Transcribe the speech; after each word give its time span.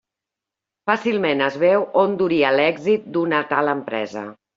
Fàcilment 0.91 1.43
es 1.47 1.57
veu 1.63 1.85
on 2.03 2.15
duria 2.21 2.53
l'èxit 2.61 3.05
d'una 3.19 3.43
tal 3.53 3.71
empresa. 3.75 4.25